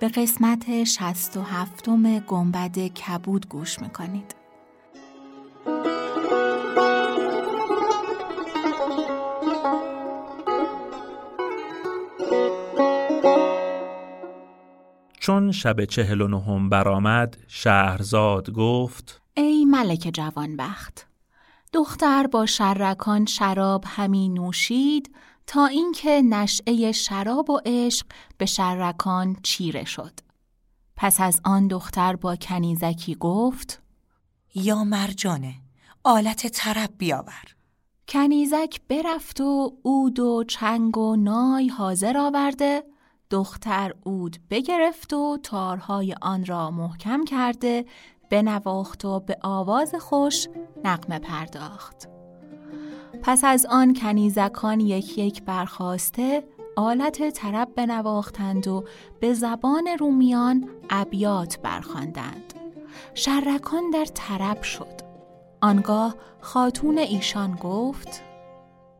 [0.00, 4.34] به قسمت شست و هفتم گنبد کبود گوش می‌کنید.
[15.20, 21.07] چون شب چهل و نهم برآمد شهرزاد گفت ای ملک جوانبخت
[21.72, 25.14] دختر با شرکان شراب همی نوشید
[25.46, 28.06] تا اینکه نشعه شراب و عشق
[28.38, 30.12] به شرکان چیره شد.
[30.96, 33.82] پس از آن دختر با کنیزکی گفت
[34.54, 35.54] یا مرجانه
[36.04, 37.54] آلت طرب بیاور.
[38.08, 42.84] کنیزک برفت و عود و چنگ و نای حاضر آورده.
[43.30, 47.84] دختر عود بگرفت و تارهای آن را محکم کرده
[48.30, 50.48] بنواخت و به آواز خوش
[50.84, 52.08] نقمه پرداخت.
[53.22, 56.44] پس از آن کنیزکان یک یک برخواسته
[56.76, 58.84] آلت طرب بنواختند و
[59.20, 62.54] به زبان رومیان ابیات برخواندند.
[63.14, 65.08] شرکان در طرب شد.
[65.60, 68.22] آنگاه خاتون ایشان گفت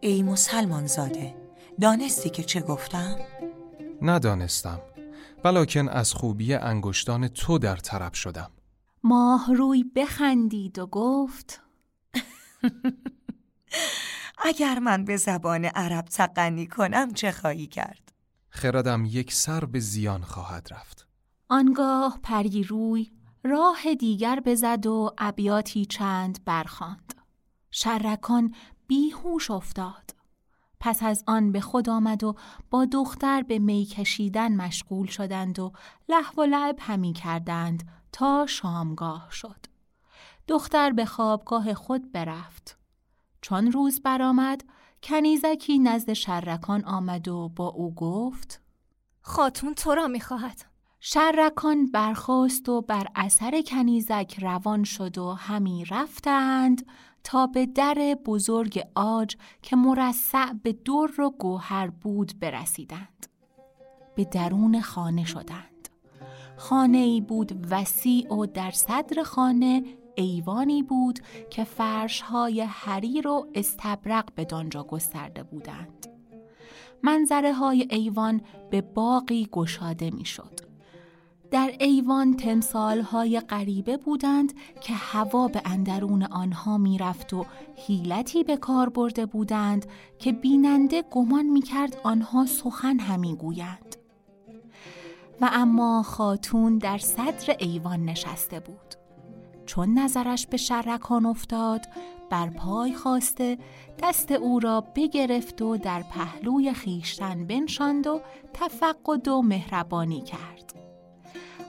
[0.00, 1.34] ای مسلمان زاده
[1.80, 3.16] دانستی که چه گفتم؟
[4.02, 4.80] ندانستم
[5.42, 8.50] بلکن از خوبی انگشتان تو در طرب شدم.
[9.02, 11.62] ماه روی بخندید و گفت
[14.44, 18.12] اگر من به زبان عرب تقنی کنم چه خواهی کرد؟
[18.48, 21.06] خردم یک سر به زیان خواهد رفت
[21.48, 23.10] آنگاه پری روی
[23.44, 27.14] راه دیگر بزد و ابیاتی چند برخاند.
[27.70, 28.54] شرکان
[28.86, 30.14] بیهوش افتاد.
[30.80, 32.34] پس از آن به خود آمد و
[32.70, 35.72] با دختر به می کشیدن مشغول شدند و
[36.08, 39.66] لحو و لعب همی کردند تا شامگاه شد.
[40.48, 42.78] دختر به خوابگاه خود برفت.
[43.40, 44.64] چون روز برآمد
[45.02, 48.60] کنیزکی نزد شرکان آمد و با او گفت
[49.22, 50.64] خاتون تو را می‌خواهد
[51.00, 56.86] شرکان برخواست و بر اثر کنیزک روان شد و همی رفتند
[57.24, 63.26] تا به در بزرگ آج که مرصع به در و گوهر بود برسیدند
[64.14, 65.69] به درون خانه شدند
[66.60, 69.84] خانه ای بود وسیع و در صدر خانه
[70.14, 76.06] ایوانی بود که فرشهای حریر و استبرق به دانجا گسترده بودند.
[77.02, 80.60] منظره های ایوان به باقی گشاده می شد.
[81.50, 88.56] در ایوان تمثال های غریبه بودند که هوا به اندرون آنها می‌رفت و حیلتی به
[88.56, 89.86] کار برده بودند
[90.18, 93.99] که بیننده گمان می کرد آنها سخن همی گویند.
[95.40, 98.94] و اما خاتون در صدر ایوان نشسته بود.
[99.66, 101.86] چون نظرش به شرکان افتاد
[102.30, 103.58] بر پای خواسته
[104.02, 108.20] دست او را بگرفت و در پهلوی خیشتن بنشاند و
[108.52, 110.74] تفقد و مهربانی کرد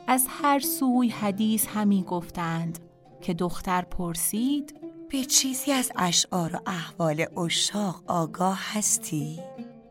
[0.08, 2.80] از هر سوی حدیث همی گفتند
[3.22, 4.76] که دختر پرسید
[5.10, 9.40] به چیزی از اشعار و احوال اشاق آگاه هستی؟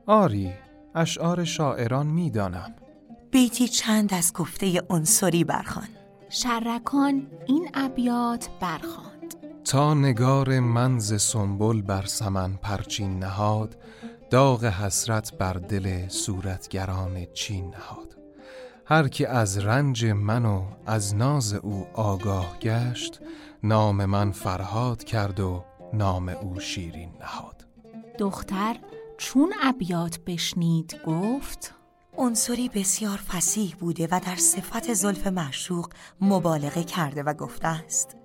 [0.06, 0.52] آری
[0.94, 2.74] اشعار شاعران می‌دانم
[3.30, 5.88] بیتی چند از گفته انصری برخان
[6.28, 9.34] شرکان این ابیات برخواند.
[9.64, 13.76] تا نگار منز سنبل بر سمن پرچین نهاد
[14.30, 18.16] داغ حسرت بر دل صورتگران چین نهاد.
[18.86, 23.20] هر که از رنج من و از ناز او آگاه گشت
[23.62, 27.66] نام من فرهاد کرد و نام او شیرین نهاد.
[28.18, 28.76] دختر
[29.18, 31.79] چون ابیات بشنید گفت
[32.20, 35.90] عنصری بسیار فسیح بوده و در صفت زلف معشوق
[36.20, 38.16] مبالغه کرده و گفته است.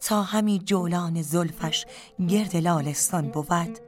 [0.00, 1.86] تا همی جولان زلفش
[2.28, 3.78] گرد لالستان بود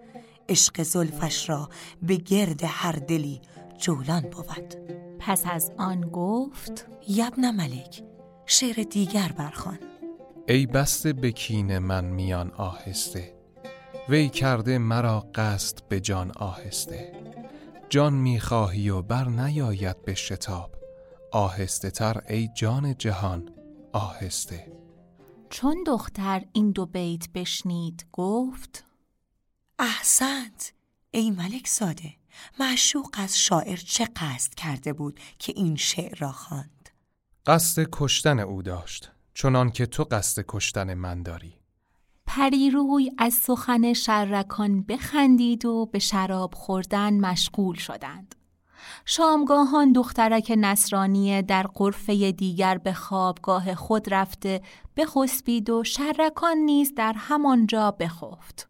[0.49, 1.69] عشق زلفش را
[2.03, 3.41] به گرد هر دلی
[3.79, 4.75] جولان بود.
[5.19, 8.03] پس از آن گفت یبن ملک
[8.47, 9.79] شعر دیگر برخوان.
[10.49, 13.35] ای بسته بکین من میان آهسته
[14.09, 17.13] وی کرده مرا قصد به جان آهسته.
[17.91, 20.77] جان می‌خواهی و بر نیاید به شتاب.
[21.33, 23.51] آهسته تر ای جان جهان
[23.93, 24.73] آهسته.
[25.51, 28.85] چون دختر این دو بیت بشنید گفت
[29.79, 30.73] احسنت
[31.11, 32.15] ای ملک ساده
[32.61, 36.91] معشوق از شاعر چه قصد کرده بود که این شعر را خواند؟
[37.47, 41.55] قصد کشتن او داشت چنان که تو قصد کشتن من داری.
[42.39, 48.35] پریروی از سخن شرکان بخندید و به شراب خوردن مشغول شدند.
[49.05, 54.63] شامگاهان دخترک نصرانی در قرفه دیگر به خوابگاه خود رفته
[54.97, 58.69] بخسبید و شرکان نیز در همانجا بخفت.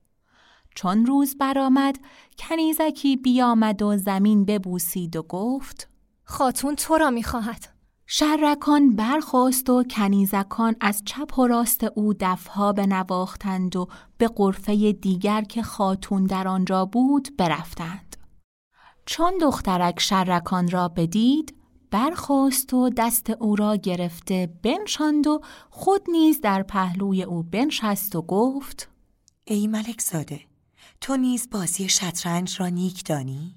[0.74, 1.98] چون روز برآمد
[2.38, 5.88] کنیزکی بیامد و زمین ببوسید و گفت
[6.24, 7.77] خاتون تو را می‌خواهد.
[8.10, 13.88] شرکان برخواست و کنیزکان از چپ و راست او دفها بنواختند و
[14.18, 18.16] به قرفه دیگر که خاتون در آنجا بود برفتند.
[19.06, 21.54] چون دخترک شرکان را بدید
[21.90, 25.40] برخواست و دست او را گرفته بنشاند و
[25.70, 28.88] خود نیز در پهلوی او بنشست و گفت
[29.44, 30.40] ای ملک زاده
[31.00, 33.54] تو نیز بازی شطرنج را نیک دانی؟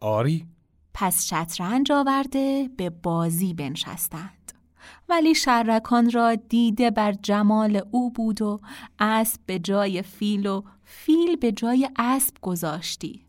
[0.00, 0.53] آری
[0.94, 4.52] پس شطرنج آورده به بازی بنشستند.
[5.08, 8.60] ولی شرکان را دیده بر جمال او بود و
[8.98, 13.26] اسب به جای فیل و فیل به جای اسب گذاشتی.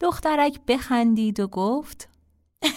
[0.00, 2.08] دخترک بخندید و گفت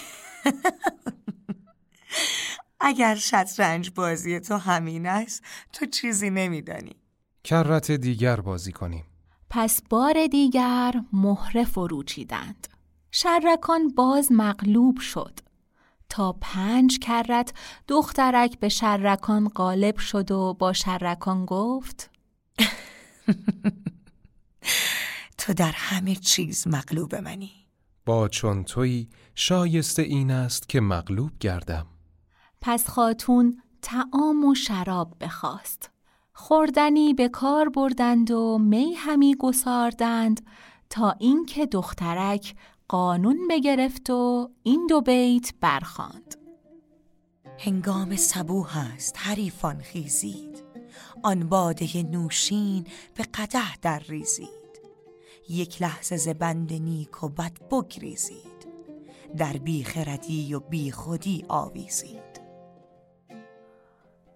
[2.80, 5.44] اگر شطرنج بازی تو همین است
[5.74, 6.96] تو چیزی نمیدانی.
[7.44, 9.06] کرت دیگر بازی کنیم.
[9.50, 12.68] پس بار دیگر مهره فرو چیدند
[13.12, 15.40] شرکان باز مغلوب شد.
[16.10, 17.54] تا پنج کرت
[17.88, 22.10] دخترک به شرکان غالب شد و با شرکان گفت
[25.38, 27.52] تو در همه چیز مغلوب منی.
[28.06, 31.88] با چون تویی شایسته این است که مغلوب گردم.
[32.62, 35.90] پس خاتون تعام و شراب بخواست.
[36.34, 40.46] خوردنی به کار بردند و می همی گساردند
[40.90, 42.56] تا اینکه دخترک
[42.90, 46.36] قانون بگرفت و این دو بیت برخاند.
[47.60, 50.64] هنگام سبوه است حریفان خیزید.
[51.24, 54.50] آن باده نوشین به قده در ریزید.
[55.50, 58.68] یک لحظه ز بند نیک و بد بگریزید.
[59.38, 62.42] در بیخردی و بیخودی آویزید.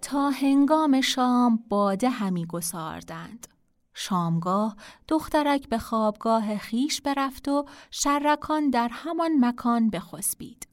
[0.02, 3.48] تا هنگام شام باده همی گساردند.
[3.94, 4.76] شامگاه
[5.08, 10.68] دخترک به خوابگاه خیش برفت و شرکان در همان مکان بخسبید.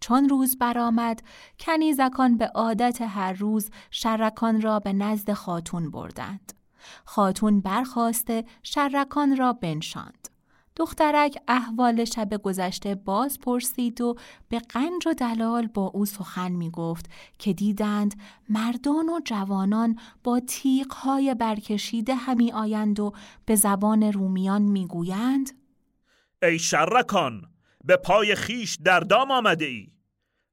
[0.00, 1.22] چون روز برآمد
[1.58, 6.52] کنیزکان به عادت هر روز شرکان را به نزد خاتون بردند.
[7.04, 10.29] خاتون برخواسته شرکان را بنشاند.
[10.80, 14.16] دخترک احوال شب گذشته باز پرسید و
[14.48, 18.14] به قنج و دلال با او سخن می گفت که دیدند
[18.48, 23.12] مردان و جوانان با تیغهای برکشیده همی آیند و
[23.46, 25.50] به زبان رومیان می گویند
[26.42, 27.42] ای شرکان
[27.84, 29.86] به پای خیش در دام آمده ای.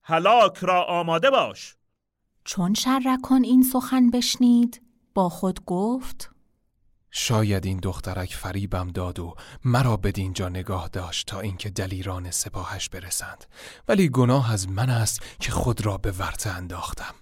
[0.03, 1.75] هلاک را آماده باش.
[2.43, 4.81] چون شرکان این سخن بشنید
[5.13, 6.36] با خود گفت
[7.11, 13.45] شاید این دخترک فریبم داد و مرا بدینجا نگاه داشت تا اینکه دلیران سپاهش برسند
[13.87, 17.15] ولی گناه از من است که خود را به ورطه انداختم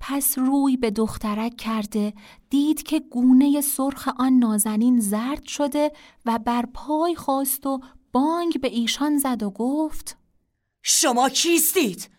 [0.00, 2.12] پس روی به دخترک کرده
[2.50, 5.92] دید که گونه سرخ آن نازنین زرد شده
[6.26, 7.80] و بر پای خواست و
[8.12, 10.16] بانگ به ایشان زد و گفت
[10.82, 12.10] شما کیستید؟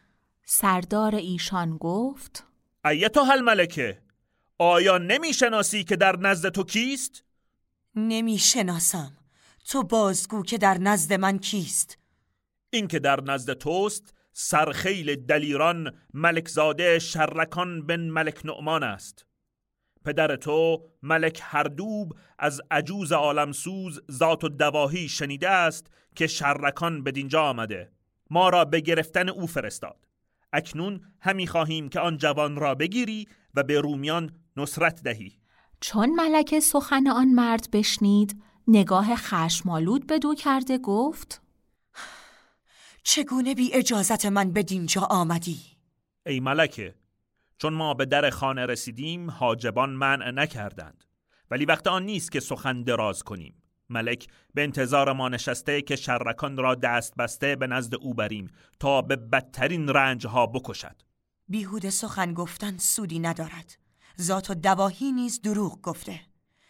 [0.46, 2.46] سردار ایشان گفت
[2.86, 4.01] ایتو هل ملکه
[4.63, 7.24] آیا نمی‌شناسی که در نزد تو کیست؟
[7.96, 9.18] نمی‌شناسم
[9.70, 11.98] تو بازگو که در نزد من کیست؟
[12.70, 19.25] این که در نزد توست سرخیل دلیران ملکزاده شرکان بن ملک نعمان است
[20.06, 27.12] پدر تو ملک هردوب از عجوز عالمسوز ذات و دواهی شنیده است که شرکان به
[27.12, 27.91] دینجا آمده
[28.30, 30.08] ما را به گرفتن او فرستاد
[30.53, 35.38] اکنون همی خواهیم که آن جوان را بگیری و به رومیان نصرت دهی.
[35.82, 41.41] چون ملکه سخن آن مرد بشنید نگاه خشمالود به دو کرده گفت
[43.03, 45.60] چگونه بی اجازت من به دینجا آمدی؟
[46.25, 46.96] ای ملکه
[47.58, 51.03] چون ما به در خانه رسیدیم حاجبان منع نکردند.
[51.51, 53.63] ولی وقت آن نیست که سخن دراز کنیم.
[53.89, 58.50] ملک به انتظار ما نشسته که شرکان را دست بسته به نزد او بریم
[58.80, 60.96] تا به بدترین رنجها بکشد.
[61.48, 63.77] بیهوده سخن گفتن سودی ندارد.
[64.22, 66.20] ذات و دواهی نیز دروغ گفته.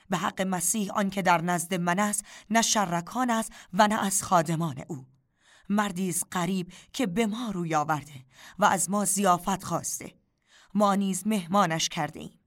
[0.09, 4.23] به حق مسیح آن که در نزد من است نه شرکان است و نه از
[4.23, 5.05] خادمان او.
[5.69, 8.25] مردی است غریب که به ما روی آورده
[8.59, 10.13] و از ما زیافت خواسته.
[10.73, 12.39] ما نیز مهمانش کرده ایم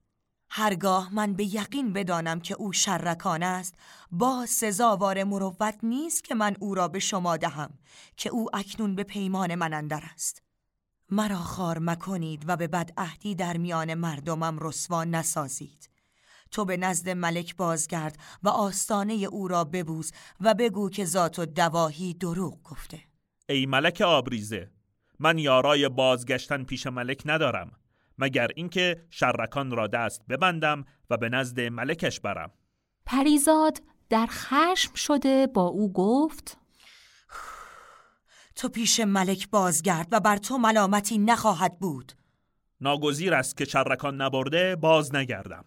[0.49, 3.75] هرگاه من به یقین بدانم که او شرکان است
[4.11, 7.69] با سزاوار مروت نیست که من او را به شما دهم
[8.17, 10.44] که او اکنون به پیمان من اندر است.
[11.09, 15.89] مرا خار مکنید و به بدعهدی در میان مردمم رسوا نسازید.
[16.51, 21.45] تو به نزد ملک بازگرد و آستانه او را ببوز و بگو که ذات و
[21.45, 22.99] دواهی دروغ گفته.
[23.49, 24.71] ای ملک آبریزه
[25.19, 27.71] من یارای بازگشتن پیش ملک ندارم
[28.17, 32.51] مگر اینکه شرکان را دست ببندم و به نزد ملکش برم.
[33.05, 36.57] پریزاد در خشم شده با او گفت
[38.55, 42.11] تو پیش ملک بازگرد و بر تو ملامتی نخواهد بود.
[42.81, 45.65] ناگزیر است که شرکان نبرده باز نگردم.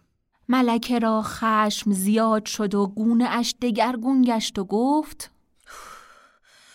[0.49, 5.31] ملکه را خشم زیاد شد و گونه اش دگرگون گشت و گفت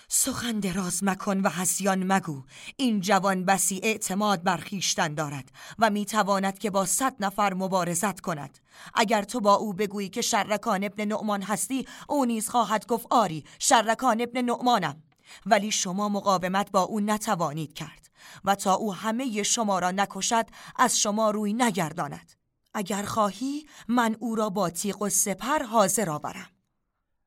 [0.08, 2.42] سخن دراز مکن و حسیان مگو.
[2.76, 8.58] این جوان بسی اعتماد بر خیشتن دارد و می‌تواند که با صد نفر مبارزت کند.
[8.94, 13.44] اگر تو با او بگویی که شرکان ابن نعمان هستی او نیز خواهد گفت آری
[13.58, 15.02] شرکان ابن نعمانم.
[15.46, 18.10] ولی شما مقاومت با او نتوانید کرد
[18.44, 22.32] و تا او همه شما را نکشد از شما روی نگرداند.
[22.74, 26.48] اگر خواهی من او را با تیغ و سپر حاضر آورم.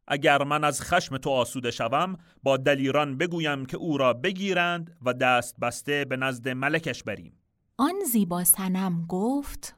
[0.08, 5.14] اگر من از خشم تو آسوده شوم با دلیران بگویم که او را بگیرند و
[5.14, 7.40] دست بسته به نزد ملکش بریم.
[7.78, 9.76] آن زیبا سنم گفت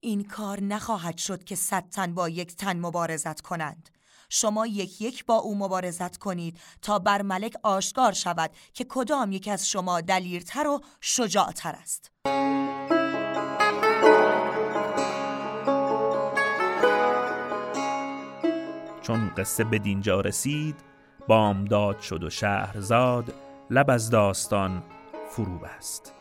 [0.00, 3.90] این کار نخواهد شد که صد تن با یک تن مبارزت کنند.
[4.28, 9.48] شما یک یک با او مبارزت کنید تا بر ملک آشکار شود که کدام یک
[9.48, 12.10] از شما دلیرتر و شجاعتر است.
[19.02, 20.76] چون قصه به دینجا رسید
[21.28, 23.34] بامداد شد و شهرزاد
[23.70, 24.82] لب از داستان
[25.30, 26.17] فرو بست